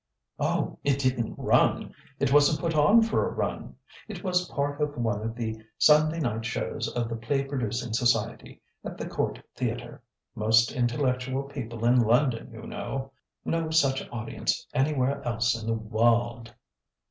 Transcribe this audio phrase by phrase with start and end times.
[0.39, 0.79] "Oh!
[0.83, 1.93] it didn't run.
[2.19, 3.75] It wasn't put on for a run.
[4.07, 8.59] It was part of one of the Sunday night shows of the Play Producing Society,
[8.83, 10.01] at the Court Theatre.
[10.33, 13.11] Most intellectual people in London, you know.
[13.45, 16.51] No such audience anywhere else in the wahld!"